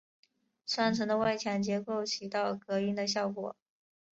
[0.65, 3.55] 双层的外墙结构起到隔音的效果。